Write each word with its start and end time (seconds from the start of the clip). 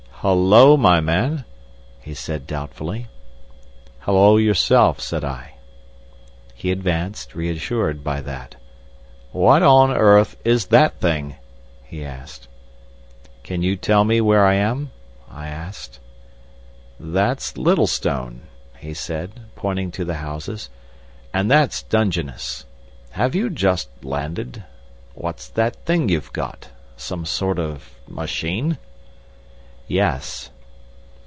"Hul 0.23 0.45
lo, 0.49 0.77
my 0.77 0.99
man!" 0.99 1.45
he 1.99 2.13
said 2.13 2.45
doubtfully. 2.45 3.07
"Hullo 4.01 4.37
yourself!" 4.37 4.99
said 5.01 5.23
I. 5.23 5.55
He 6.53 6.69
advanced, 6.69 7.33
reassured 7.33 8.03
by 8.03 8.21
that. 8.21 8.53
"What 9.31 9.63
on 9.63 9.89
earth 9.89 10.37
is 10.45 10.67
that 10.67 10.99
thing?" 10.99 11.37
he 11.83 12.05
asked. 12.05 12.47
"Can 13.41 13.63
you 13.63 13.75
tell 13.75 14.03
me 14.03 14.21
where 14.21 14.45
I 14.45 14.53
am?" 14.53 14.91
I 15.27 15.47
asked. 15.47 15.99
"That's 16.99 17.57
Littlestone," 17.57 18.41
he 18.77 18.93
said, 18.93 19.31
pointing 19.55 19.89
to 19.89 20.05
the 20.05 20.17
houses; 20.17 20.69
"and 21.33 21.49
that's 21.49 21.81
Dungeness! 21.81 22.65
Have 23.13 23.33
you 23.33 23.49
just 23.49 23.89
landed? 24.03 24.63
What's 25.15 25.49
that 25.49 25.77
thing 25.77 26.09
you've 26.09 26.31
got? 26.31 26.69
Some 26.95 27.25
sort 27.25 27.57
of 27.57 27.95
machine?" 28.07 28.77
"Yes." 29.87 30.51